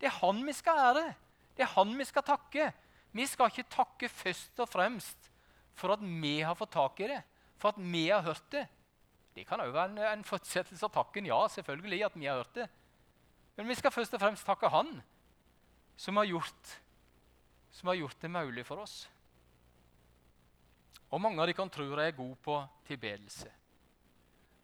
[0.00, 1.06] Det er han vi skal ære.
[1.54, 2.68] Det er han vi skal takke.
[3.12, 5.28] Vi skal ikke takke først og fremst
[5.74, 7.20] for at vi har fått tak i det,
[7.64, 8.66] for at vi har hørt det.
[9.32, 11.24] Det kan òg være en, en fortsettelse av takken.
[11.24, 12.66] Ja, selvfølgelig at vi har hørt det.
[13.56, 14.98] Men vi skal først og fremst takke Han
[15.96, 16.74] som har gjort,
[17.72, 19.06] som har gjort det mulig for oss.
[21.08, 23.48] Og Mange av de kan tro jeg er god på tilbedelse.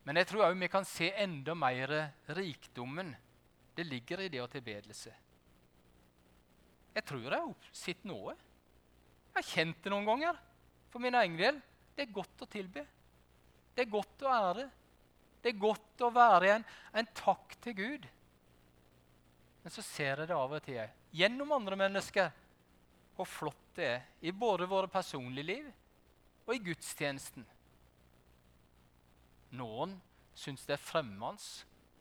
[0.05, 1.95] Men jeg tror òg vi kan se enda mer
[2.37, 3.15] rikdommen
[3.79, 5.15] det ligger i det å tilbedelse.
[6.93, 8.37] Jeg tror jeg har sett noe.
[9.31, 10.45] Jeg har kjent det noen ganger
[10.93, 11.65] for min egen del.
[12.01, 12.81] Det er godt å tilbe.
[13.77, 14.63] Det er godt å ære.
[15.45, 16.65] Det er godt å være en,
[16.97, 18.07] en takk til Gud.
[19.61, 20.81] Men så ser jeg det av og til
[21.13, 22.31] gjennom andre mennesker
[23.19, 25.69] hvor flott det er i både våre personlige liv
[26.47, 27.45] og i gudstjenesten.
[29.61, 29.93] Noen
[30.41, 31.37] syns det er fremmende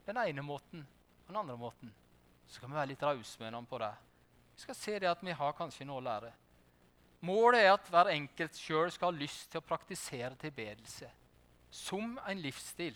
[0.08, 0.88] den ene måten,
[1.26, 1.92] og den andre måten.
[2.48, 3.96] Så kan vi være litt rause med hverandre på det.
[4.56, 6.32] Vi skal se det at vi har kanskje noe å lære.
[7.26, 11.10] Målet er at hver enkelt sjøl skal ha lyst til å praktisere tilbedelse
[11.70, 12.96] som en livsstil.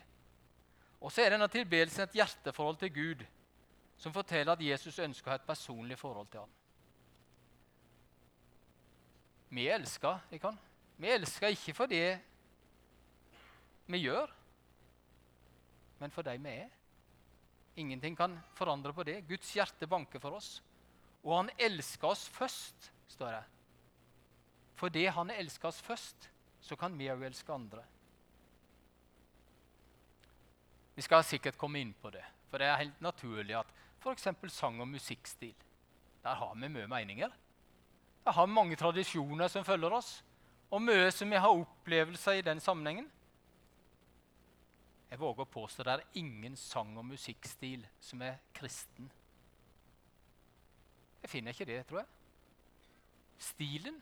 [1.04, 3.24] Og så er denne tilbedelsen et hjerteforhold til Gud
[4.00, 6.54] som forteller at Jesus ønsker å ha et personlig forhold til ham.
[9.54, 10.62] Vi elsker, ikke han.
[10.98, 12.08] Vi elsker ikke for det
[13.92, 14.32] vi gjør,
[16.00, 16.72] men for de vi er.
[17.76, 19.22] Ingenting kan forandre på det.
[19.28, 20.56] Guds hjerte banker for oss.
[21.24, 23.44] Og han elsker oss først, står det.
[24.76, 26.30] Fordi han elsker oss først,
[26.62, 27.84] så kan vi òg elske andre.
[30.96, 33.72] Vi skal sikkert komme inn på det, for det er helt naturlig at
[34.04, 34.28] f.eks.
[34.54, 35.56] sang- og musikkstil
[36.24, 37.30] Der har vi mye meninger.
[38.26, 40.24] Der har vi mange tradisjoner som følger oss.
[40.72, 43.12] og mye som vi har opplevelser i den sammenhengen.
[45.12, 49.12] Jeg våger å påstå det er ingen sang- og musikkstil som er kristen.
[51.22, 52.08] Jeg finner ikke det, tror jeg.
[53.38, 54.02] Stilen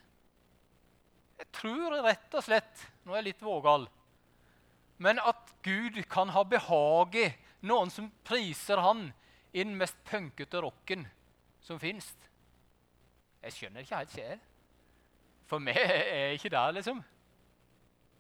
[1.41, 3.88] Jeg tror rett og slett Nå er jeg litt vågal.
[5.01, 7.30] Men at Gud kan ha behag i
[7.65, 9.08] noen som priser Han
[9.51, 11.08] i den mest punkete rocken
[11.65, 12.12] som fins.
[13.41, 14.43] Jeg skjønner ikke helt sjel.
[15.49, 17.01] For meg er jeg ikke der, liksom.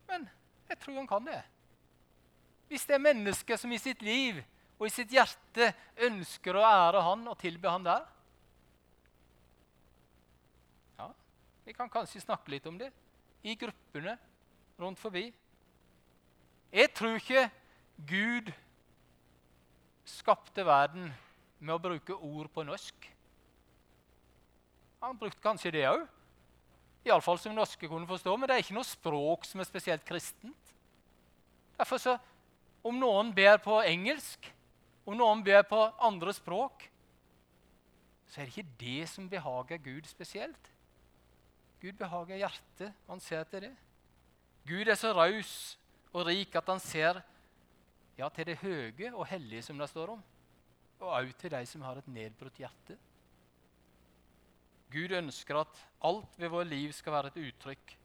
[0.09, 0.25] Men
[0.71, 1.37] jeg tror han kan det.
[2.71, 4.41] Hvis det er mennesker som i sitt liv
[4.79, 5.69] og i sitt hjerte
[6.07, 8.01] ønsker å ære han og tilbe han der
[10.97, 11.11] Ja,
[11.67, 12.89] vi kan kanskje snakke litt om det
[13.43, 14.17] i gruppene
[14.79, 15.29] rundt forbi.
[16.71, 17.49] Jeg tror ikke
[18.07, 18.51] Gud
[20.07, 21.11] skapte verden
[21.59, 23.07] med å bruke ord på norsk.
[25.01, 26.05] Han brukte kanskje det òg.
[27.05, 28.35] Iallfall som norske kunne forstå.
[28.37, 30.75] Men det er ikke noe språk som er spesielt kristent.
[31.77, 32.17] Derfor så,
[32.81, 34.47] Om noen ber på engelsk,
[35.05, 36.87] om noen ber på andre språk,
[38.25, 40.70] så er det ikke det som behager Gud spesielt.
[41.81, 42.93] Gud behager hjertet.
[43.07, 43.75] og Han ser til det.
[44.67, 45.53] Gud er så raus
[46.13, 47.21] og rik at han ser
[48.17, 50.19] ja, til det høye og hellige som det står om,
[51.01, 52.97] og òg til de som har et nedbrutt hjerte.
[54.91, 57.95] Gud ønsker at alt ved vårt liv skal være et uttrykk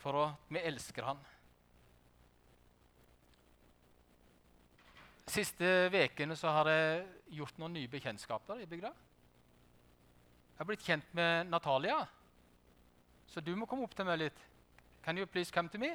[0.00, 1.20] for at vi elsker Han.
[5.32, 7.04] Siste ukene har jeg
[7.38, 8.90] gjort noen nye bekjentskaper i bygda.
[10.52, 12.00] Jeg har blitt kjent med Natalia,
[13.32, 14.42] så du må komme opp til meg litt.
[15.02, 15.94] Can you please come to me?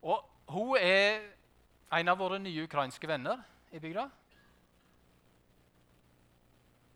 [0.00, 1.20] Og hun er
[1.92, 3.42] en av våre nye ukrainske venner
[3.76, 4.06] i bygda.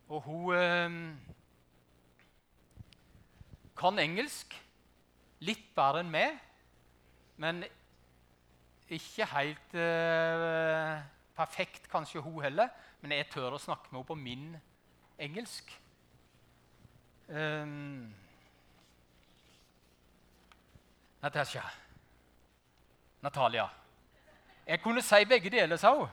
[0.09, 0.97] Og hun eh,
[3.77, 4.57] kan engelsk
[5.45, 6.41] litt bedre enn meg,
[7.37, 7.65] men
[8.89, 11.05] ikke helt eh,
[11.37, 12.73] perfekt, kanskje hun heller.
[13.03, 14.53] Men jeg tør å snakke med henne på min
[15.21, 15.73] engelsk.
[17.29, 18.13] Um,
[21.25, 21.63] Natasha.
[23.23, 23.69] Natalia.
[24.67, 26.09] Jeg kunne si begge deler, sa hun.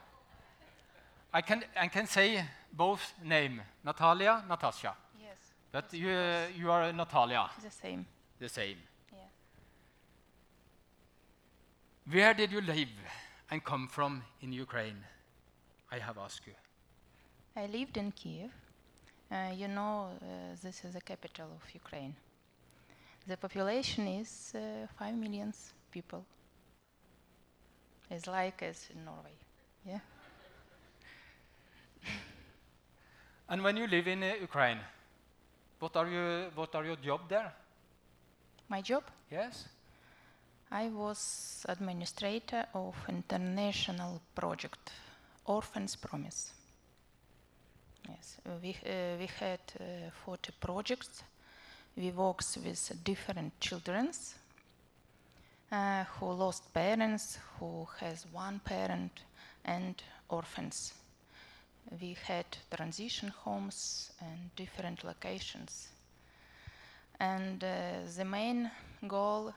[1.33, 4.93] I can, I can say both name, Natalia, Natasha.
[5.19, 5.53] Yes.
[5.71, 6.09] But you,
[6.57, 8.05] you are Natalia, The same.
[8.39, 8.77] the same.
[9.11, 9.19] Yeah.
[12.05, 12.89] Where did you live
[13.49, 15.03] and come from in Ukraine?
[15.91, 16.53] I have asked you.
[17.55, 18.51] I lived in Kiev.
[19.29, 22.15] Uh, you know, uh, this is the capital of Ukraine.
[23.27, 25.53] The population is uh, 5 million
[25.91, 26.25] people.
[28.09, 29.35] It's like as in Norway.
[29.85, 29.99] Yeah.
[33.47, 34.79] And when you live in uh, Ukraine,
[35.79, 37.53] what are, you, what are your job there?
[38.69, 39.03] My job?
[39.29, 39.67] Yes?
[40.71, 44.91] I was administrator of international project
[45.45, 46.53] Orphans Promise.
[48.07, 51.23] Yes, we, uh, we had uh, 40 projects.
[51.95, 54.11] We worked with different children
[55.71, 59.21] uh, who lost parents, who has one parent,
[59.65, 60.93] and orphans.
[61.99, 65.89] We had transition homes and different locations.
[67.19, 68.71] And uh, the main
[69.07, 69.53] goal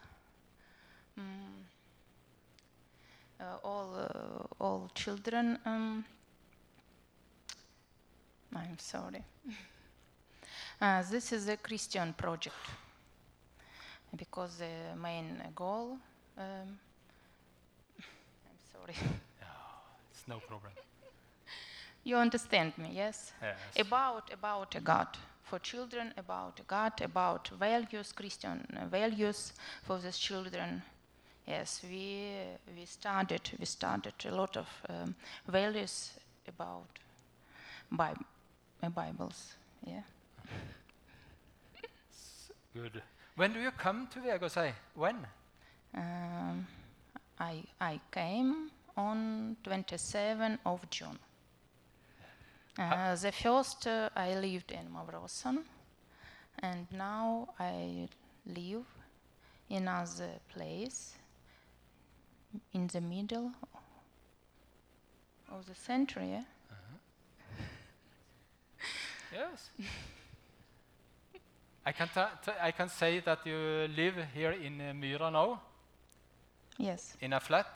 [1.18, 1.64] mm,
[3.40, 6.04] uh, all uh, all children um,
[8.54, 9.24] I'm sorry.
[10.80, 12.56] Uh, this is a Christian project
[14.16, 15.98] because the main goal
[16.38, 16.78] um,
[17.98, 18.94] I'm sorry.
[20.12, 20.72] It's no problem.
[22.04, 23.32] You understand me, yes?
[23.42, 23.56] Yes.
[23.86, 25.08] About about a God
[25.42, 30.82] for children, about God, about values, Christian values for these children.
[31.46, 32.28] Yes, we
[32.76, 35.14] we studied we studied a lot of um,
[35.48, 36.12] values
[36.48, 36.88] about
[37.90, 38.14] Bi-
[38.82, 39.54] uh, Bibles.
[39.86, 40.02] Yeah.
[42.74, 43.02] Good.
[43.36, 44.72] When do you come to Vegårshei?
[44.94, 45.26] When?
[45.94, 46.66] Um,
[47.38, 51.18] I I came on 27 of June.
[52.76, 55.64] Uh, the first uh, I lived in Mavrosan,
[56.58, 58.08] and now I
[58.46, 58.86] live
[59.70, 61.14] in another place
[62.72, 63.52] in the middle
[65.48, 66.28] of the century.
[66.30, 66.42] yeah?
[69.32, 69.70] Yes.
[71.86, 72.08] I can,
[72.62, 73.56] I can say that you
[73.94, 75.60] live here in uh, Myra now,
[76.78, 77.66] Yes, in a flat,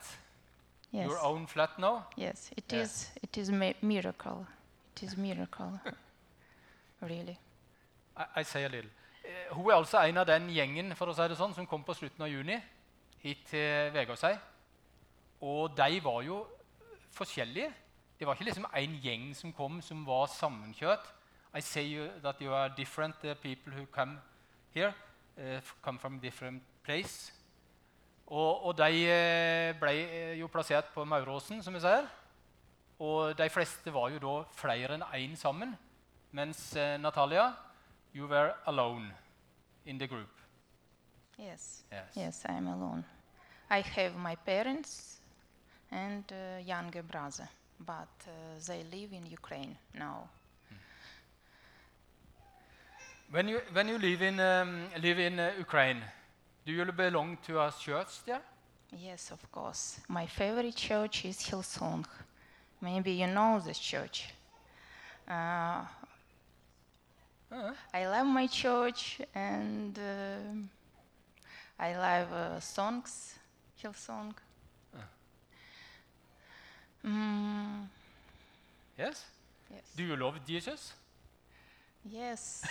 [0.91, 2.07] yes, your own flat now.
[2.17, 2.51] yes.
[2.57, 2.81] It Yeah.
[2.81, 3.11] is.
[3.23, 4.45] It is mi- miracle.
[4.95, 5.79] It is miracle.
[7.01, 7.37] really.
[8.17, 8.89] I, I say a little.
[9.23, 11.83] Uh, Hun er altså en av den gjengen for å si det sånn, som kom
[11.83, 12.57] på slutten av juni
[13.23, 14.33] hit til Vegårshei.
[15.41, 16.41] Og de var jo
[17.15, 17.71] forskjellige.
[18.19, 21.05] Det var ikke liksom en gjeng som kom som var sammenkjørt.
[21.53, 24.19] I say you, that you are different uh, people who come
[24.71, 24.93] here,
[25.37, 27.31] uh, come from different place.
[28.29, 32.05] Og, og de eh, ble eh, jo plassert på Mauråsen, som vi sier.
[33.01, 35.73] Og de fleste var jo da flere enn én sammen.
[36.37, 37.47] Mens eh, Natalia,
[38.13, 39.09] you were alone
[39.85, 40.29] in the group.
[41.39, 41.83] Yes.
[41.91, 42.15] Yes.
[42.15, 43.03] Yes, I am alone.
[43.71, 45.17] I have my parents
[45.91, 50.29] and uh, younger brother, but uh, they live in Ukraine now.
[53.31, 56.01] When you, when you live in, um, live in uh, Ukraine,
[56.65, 58.41] do you belong to a church there?
[58.91, 59.99] Yes, of course.
[60.07, 62.05] My favorite church is Hillsong.
[62.81, 64.29] Maybe you know this church.
[65.27, 65.85] Uh,
[67.51, 67.73] Uh-huh.
[67.93, 70.53] I love my church and uh,
[71.79, 73.35] I love uh, songs,
[73.81, 74.33] Hillsong.
[77.03, 77.87] Mm,
[78.97, 79.25] Yes?
[79.71, 79.81] yes.
[79.95, 80.93] Do you love Jesus?
[82.05, 82.63] Yes.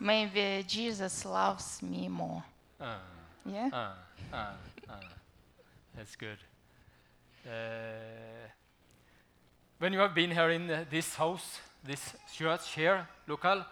[0.00, 2.42] Maybe Jesus loves me more.
[2.80, 2.96] Uh,
[3.44, 3.68] Yeah?
[3.72, 4.36] uh,
[4.88, 4.96] uh.
[5.94, 6.38] That's good.
[7.46, 7.50] Uh,
[9.78, 13.64] when you have been here in uh, this house, this church here, local,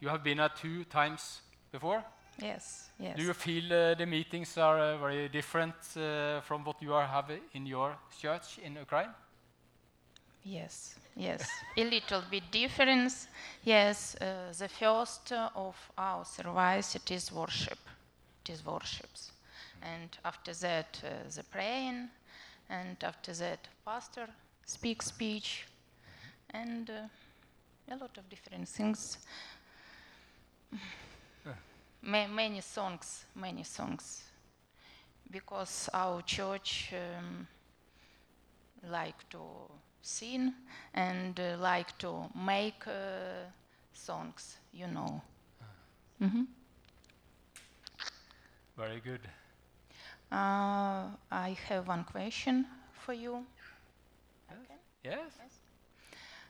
[0.00, 1.40] you have been at two times
[1.72, 2.04] before.
[2.40, 2.90] Yes.
[3.00, 3.16] Yes.
[3.16, 5.74] Do you feel uh, the meetings are very different
[6.44, 9.10] from what you are having in your church in Ukraine?
[10.50, 13.28] Yes, yes, a little bit difference.
[13.64, 17.78] Yes, uh, the first of our service it is worship,
[18.44, 19.32] it is worships,
[19.82, 22.08] and after that uh, the praying,
[22.70, 24.26] and after that pastor
[24.64, 25.66] speaks speech,
[26.50, 29.18] and uh, a lot of different things.
[32.02, 34.22] Ma- many songs, many songs,
[35.30, 36.94] because our church.
[36.94, 37.46] Um,
[38.90, 39.38] like to
[40.02, 40.54] sing
[40.94, 43.50] and uh, like to make uh,
[43.92, 45.22] songs, you know.
[46.20, 46.44] hmm
[48.76, 49.28] Very good.
[50.32, 53.46] Uh, I have one question for you.
[54.50, 54.78] Okay.
[55.04, 55.40] Yes?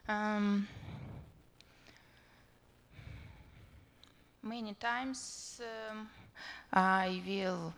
[0.08, 0.66] Um,
[4.42, 6.08] many times um,
[6.72, 7.74] I will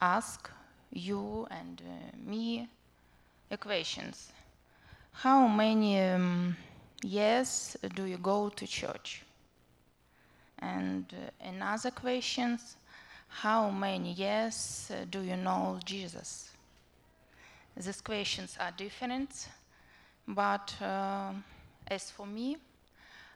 [0.00, 0.50] ask
[0.92, 2.68] you and uh, me
[3.50, 4.32] equations.
[5.14, 6.56] How many um,
[7.02, 9.22] years do you go to church?
[10.58, 12.76] And uh, another questions,
[13.28, 16.50] how many years uh, do you know Jesus?
[17.76, 19.48] These questions are different,
[20.28, 21.32] but uh,
[21.86, 22.56] as for me,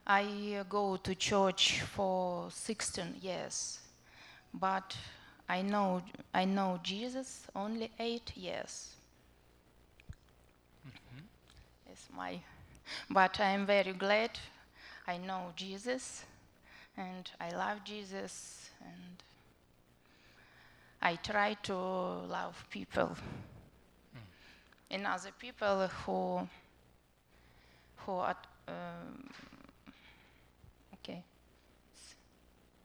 [0.07, 3.79] I uh, go to church for 16 years,
[4.53, 4.97] but
[5.49, 6.03] I know
[6.35, 8.95] I know Jesus only eight years.
[11.91, 12.41] It's my,
[13.09, 14.31] but I am very glad
[15.07, 16.25] I know Jesus,
[16.97, 19.23] and I love Jesus, and
[21.01, 23.17] I try to love people.
[24.91, 26.49] And other people who
[27.97, 29.29] who are um,
[30.95, 31.23] okay.
[31.93, 32.15] It's,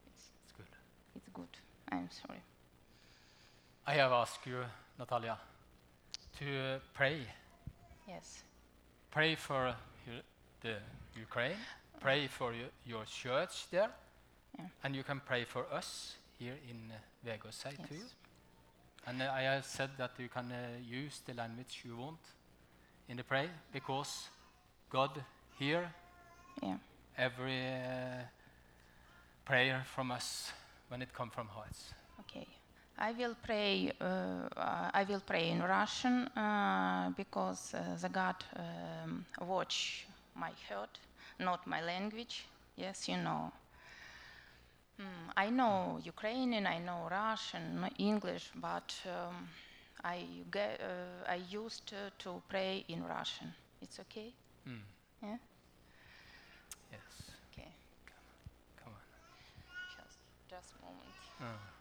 [0.08, 0.68] it's, It's good.
[1.16, 1.54] it's good.
[1.92, 2.42] I'm sorry.
[3.88, 4.58] I have asked you,
[5.00, 5.38] Natalia,
[6.40, 7.22] to uh, pray.
[8.08, 8.44] Yes.
[9.14, 9.76] Pray for
[10.62, 10.76] the
[11.16, 11.58] Ukraine.
[12.00, 13.90] Pray for your, your church there.
[14.58, 14.66] Yeah.
[14.84, 16.98] And you can pray for us here in uh,
[17.30, 17.96] Vegårshei too.
[17.96, 18.16] Yes.
[19.06, 22.20] And uh, I have said that you can uh, use the language you want
[23.08, 24.30] in the prayer because
[24.90, 25.24] God
[25.60, 25.92] hear
[26.62, 26.78] Yeah.
[27.18, 28.24] every uh,
[29.46, 30.52] prayer from us
[30.90, 31.94] when it comes from hearts.
[32.22, 32.48] Okay.
[33.04, 33.92] I will pray.
[34.00, 34.48] Uh,
[34.94, 41.00] I will pray in Russian uh, because uh, the God um, watch my heart,
[41.38, 42.46] not my language.
[42.78, 43.52] Yes, you know.
[45.02, 49.50] Mm, I know Ukrainian, I know Russian, English, but um,
[50.02, 53.54] I ge- uh, I used uh, to pray in Russian.
[53.82, 54.32] It's okay.
[54.66, 54.80] Mm.
[55.22, 55.38] Yeah.
[56.90, 57.08] Yes.
[57.52, 57.68] Okay.
[58.82, 59.04] Come on.
[59.98, 61.16] Just, just a moment.
[61.42, 61.73] Uh.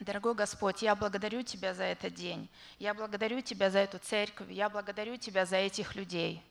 [0.00, 2.48] Дорогой Господь, я благодарю Тебя за этот день.
[2.78, 4.48] Я благодарю Тебя за эту церковь.
[4.48, 6.42] Я благодарю Тебя за этих людей.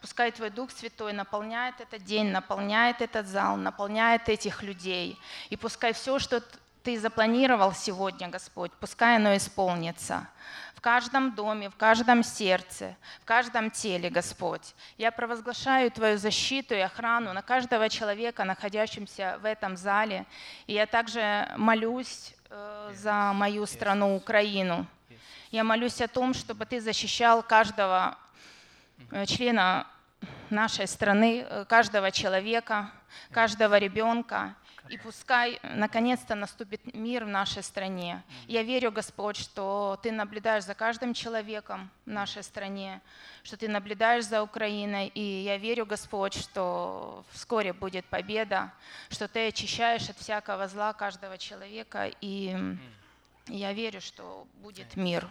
[0.00, 5.16] Пускай Твой Дух Святой наполняет этот день, наполняет этот зал, наполняет этих людей.
[5.48, 6.42] И пускай все, что
[6.82, 10.26] Ты запланировал сегодня, Господь, пускай оно исполнится.
[10.74, 14.74] В каждом доме, в каждом сердце, в каждом теле, Господь.
[14.96, 20.26] Я провозглашаю Твою защиту и охрану на каждого человека, находящегося в этом зале.
[20.66, 22.34] И я также молюсь
[22.94, 24.86] за мою страну, Украину.
[25.50, 28.18] Я молюсь о том, чтобы Ты защищал каждого
[29.10, 29.86] э, члена
[30.50, 32.90] нашей страны, э, каждого человека,
[33.30, 34.54] каждого ребенка.
[34.90, 38.22] И пускай наконец-то наступит мир в нашей стране.
[38.46, 43.00] Я верю, Господь, что Ты наблюдаешь за каждым человеком в нашей стране,
[43.42, 45.08] что Ты наблюдаешь за Украиной.
[45.14, 48.72] И я верю, Господь, что вскоре будет победа,
[49.10, 52.10] что Ты очищаешь от всякого зла каждого человека.
[52.20, 52.56] И
[53.46, 55.28] я верю, что будет мир.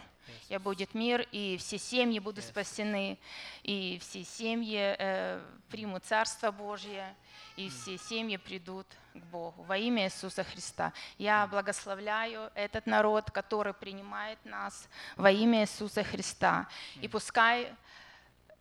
[0.49, 3.17] Я будет мир, и все семьи будут спасены,
[3.63, 7.15] и все семьи э, примут Царство Божье,
[7.55, 9.63] и все семьи придут к Богу.
[9.63, 10.93] Во имя Иисуса Христа.
[11.17, 16.67] Я благословляю этот народ, который принимает нас во имя Иисуса Христа.
[17.01, 17.73] И пускай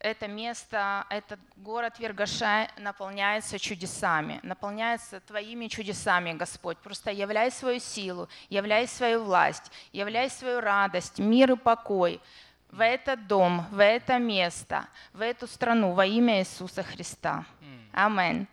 [0.06, 6.78] это место, этот город Вергаша наполняется чудесами, наполняется Твоими чудесами, Господь.
[6.78, 12.20] Просто являй свою силу, являй свою власть, являй свою радость, мир и покой
[12.70, 17.44] в этот дом, в это место, в эту страну во имя Иисуса Христа.
[17.92, 18.46] Аминь.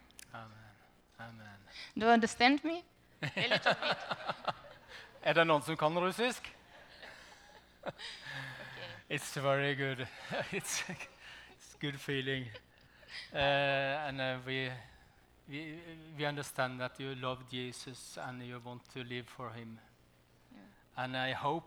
[1.96, 2.84] Do you understand me?
[3.22, 3.98] A little bit.
[5.26, 6.50] Er det noen som kan russisk?
[9.10, 10.08] It's very good.
[10.52, 10.84] it's
[11.84, 12.46] good feeling.
[13.34, 13.38] Uh,
[14.08, 14.70] and uh, we,
[15.50, 15.76] we,
[16.18, 19.78] we understand that you love Jesus and you want to live for him.
[20.96, 21.66] And I hope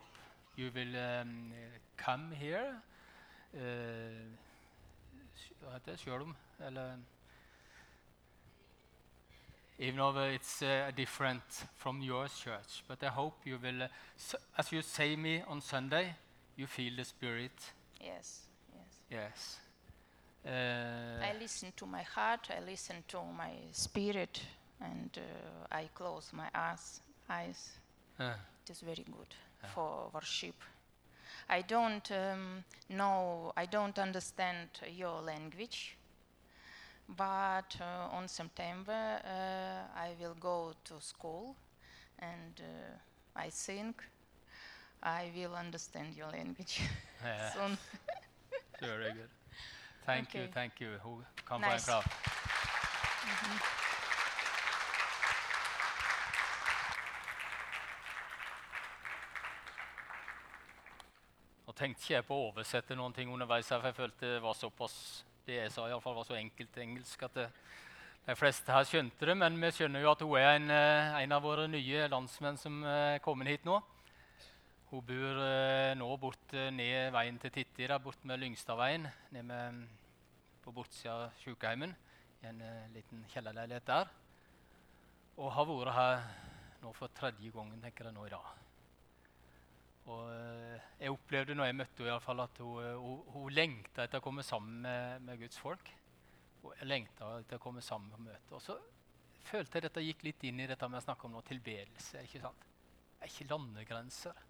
[0.57, 1.53] you will um,
[1.99, 2.77] come here.
[3.55, 3.61] Uh,
[5.61, 6.67] hva heter det?
[6.67, 6.97] Eller
[9.79, 12.83] even though it's uh, different from your church.
[12.89, 16.15] But I hope you will, uh, s- as you say me on Sunday,
[16.57, 17.75] you feel the Spirit.
[18.01, 19.01] Yes, yes.
[19.11, 19.66] Yes.
[20.47, 24.41] Uh, I listen to my heart, I listen to my spirit,
[24.81, 27.01] and uh, I close my eyes.
[27.29, 27.71] eyes.
[28.21, 28.35] uh,
[28.65, 29.35] It is very good
[29.75, 30.55] for worship.
[31.49, 35.97] I don't um, know, I don't understand your language,
[37.09, 41.57] but uh, on September uh, I will go to school
[42.19, 44.03] and uh, I think
[45.03, 46.81] I will understand your language
[47.25, 47.79] yeah, soon.
[48.81, 49.31] very good.
[50.07, 50.53] Thank you, Okay.
[50.53, 50.99] thank you.
[51.03, 51.87] Hun kan Nice.
[51.87, 52.05] by crowd.
[61.67, 64.43] Nå tenkte ikke jeg på å oversette noen ting underveis, her, for jeg følte det
[64.45, 64.95] var såpass
[65.47, 67.47] det jeg sa i alle fall var så enkelt engelsk at det,
[68.27, 69.37] de fleste her skjønte det.
[69.39, 72.81] Men vi skjønner jo at hun er en, eh, en av våre nye landsmenn som
[72.91, 73.79] er kommet hit nå.
[74.97, 79.03] Hun bor eh, nå bort eh, ned veien til Titti, bort med Lyngstadveien.
[79.35, 79.83] Ned med,
[80.65, 81.93] på bortsida av sykehjemmet,
[82.41, 84.09] i en eh, liten kjellerleilighet der.
[85.37, 86.25] Og har vært her
[86.81, 88.49] nå for tredje gangen, tenker jeg nå i dag.
[90.15, 90.33] Og
[91.03, 94.25] jeg opplevde når jeg møtte henne, i alle fall, at hun, hun, hun lengta etter
[94.25, 95.95] å komme sammen med, med Guds folk.
[96.65, 98.57] Hun lengta etter å komme sammen på møtet.
[98.57, 98.81] Og så
[99.53, 102.25] følte jeg dette gikk litt inn i dette med å snakke om noe tilbedelse.
[102.25, 102.69] ikke sant?
[103.13, 104.47] Det er ikke landegrenser.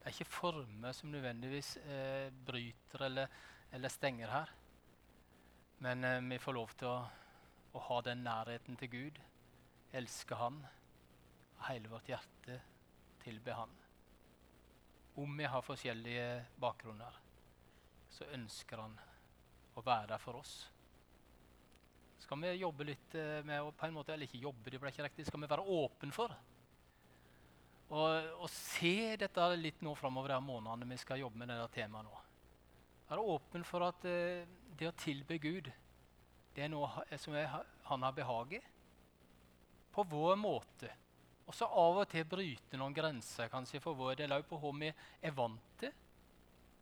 [0.00, 3.26] Det er ikke former som nødvendigvis eh, bryter eller,
[3.72, 4.52] eller stenger her.
[5.84, 7.02] Men eh, vi får lov til å,
[7.76, 9.20] å ha den nærheten til Gud,
[9.92, 10.62] elske Han
[11.58, 12.56] av hele vårt hjerte,
[13.20, 13.76] tilbe Han.
[15.20, 16.28] Om vi har forskjellige
[16.64, 17.20] bakgrunner,
[18.08, 18.96] så ønsker Han
[19.76, 20.54] å være der for oss.
[22.24, 24.94] Skal vi jobbe litt eh, med å på en måte, Eller ikke jobbe, det ble
[24.94, 25.28] ikke riktig.
[25.28, 26.32] Skal vi være åpne for
[27.90, 32.06] og, og se dette litt nå framover de månedene vi skal jobbe med dette temaet
[32.06, 32.18] nå.
[33.10, 34.46] Være åpen for at eh,
[34.78, 35.70] det å tilbe Gud,
[36.54, 37.50] det er noe som er,
[37.88, 38.60] han har behag i.
[39.90, 40.90] På vår måte.
[41.50, 44.70] Og så av og til bryte noen grenser kanskje for vår del òg på hva
[44.78, 45.90] vi er vant til.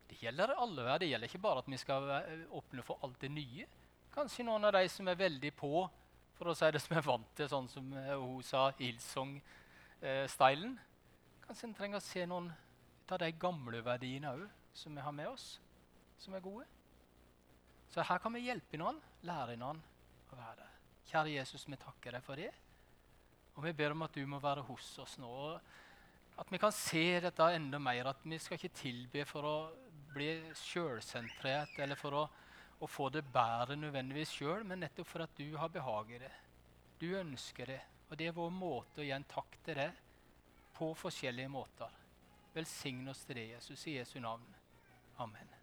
[0.09, 1.01] Det gjelder alle her.
[1.01, 2.11] Det gjelder ikke bare at vi skal
[2.61, 3.65] åpne for alt det nye.
[4.13, 5.89] Kanskje noen av de som er veldig på,
[6.37, 10.77] for å si det som er vant til, sånn som eh, hun sa, Hillsong-stylen.
[11.49, 12.51] Kanskje en trenger å se noen
[13.09, 14.43] av de gamle verdiene òg,
[14.77, 15.47] som vi har med oss,
[16.21, 16.67] som er gode.
[17.89, 19.95] Så her kan vi hjelpe hverandre, lære hverandre
[20.29, 20.75] å være der.
[21.09, 22.51] Kjære Jesus, vi takker deg for det.
[23.55, 25.31] Og vi ber om at du må være hos oss nå.
[25.31, 28.11] og At vi kan se dette enda mer.
[28.13, 29.55] At vi skal ikke tilbe for å
[30.13, 32.27] bli sjølsentrert eller for å,
[32.85, 36.35] å få det bedre nødvendigvis sjøl, men nettopp for at du har behag i det.
[37.01, 37.81] Du ønsker det.
[38.11, 39.89] Og det er vår måte å gi en takk til det
[40.79, 41.91] på forskjellige måter.
[42.55, 44.47] Velsign oss til det, Jesus, i Jesu navn.
[45.19, 45.58] Amen.